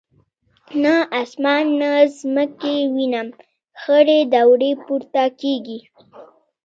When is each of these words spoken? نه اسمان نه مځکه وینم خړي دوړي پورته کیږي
نه 0.83 0.95
اسمان 1.21 1.65
نه 1.81 1.89
مځکه 2.33 2.71
وینم 2.95 3.27
خړي 3.81 4.19
دوړي 4.33 4.71
پورته 4.83 5.23
کیږي 5.39 5.79